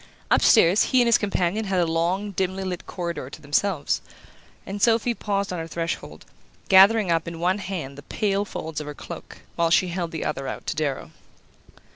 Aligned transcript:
Upstairs, 0.31 0.85
he 0.85 0.99
and 1.01 1.07
his 1.07 1.19
companion 1.19 1.65
had 1.65 1.77
the 1.79 1.85
long 1.85 2.31
dimly 2.31 2.63
lit 2.63 2.87
corridor 2.87 3.29
to 3.29 3.39
themselves, 3.39 4.01
and 4.65 4.81
Sophy 4.81 5.13
paused 5.13 5.53
on 5.53 5.59
her 5.59 5.67
threshold, 5.67 6.25
gathering 6.69 7.11
up 7.11 7.27
in 7.27 7.39
one 7.39 7.59
hand 7.59 7.99
the 7.99 8.01
pale 8.01 8.43
folds 8.43 8.81
of 8.81 8.87
her 8.87 8.95
cloak, 8.95 9.41
while 9.55 9.69
she 9.69 9.89
held 9.89 10.09
the 10.09 10.25
other 10.25 10.47
out 10.47 10.65
to 10.65 10.75
Darrow. 10.75 11.11